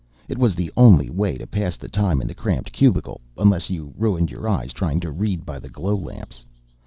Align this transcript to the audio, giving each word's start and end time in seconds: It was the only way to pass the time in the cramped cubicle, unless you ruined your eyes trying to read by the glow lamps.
It 0.27 0.39
was 0.39 0.55
the 0.55 0.71
only 0.75 1.11
way 1.11 1.37
to 1.37 1.45
pass 1.45 1.77
the 1.77 1.87
time 1.87 2.21
in 2.21 2.27
the 2.27 2.33
cramped 2.33 2.71
cubicle, 2.71 3.21
unless 3.37 3.69
you 3.69 3.93
ruined 3.95 4.31
your 4.31 4.49
eyes 4.49 4.73
trying 4.73 4.99
to 5.01 5.11
read 5.11 5.45
by 5.45 5.59
the 5.59 5.69
glow 5.69 5.95
lamps. 5.95 6.43